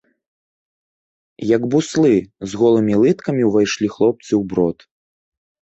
[1.55, 2.13] Як буслы,
[2.49, 4.79] з голымі лыткамі ўвайшлі хлопцы ў брод.